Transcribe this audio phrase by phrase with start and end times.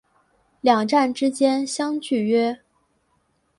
[0.61, 2.59] 两站之间相距约。